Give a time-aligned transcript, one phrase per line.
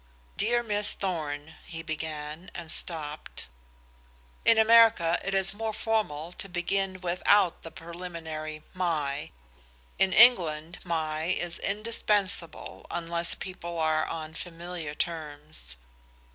[0.35, 3.45] "Dear Miss Thorn" he began, and stopped.
[4.45, 9.29] In America it is more formal to begin without the preliminary "my;"
[9.99, 15.77] in England the "my" is indispensable, unless people are on familiar terms.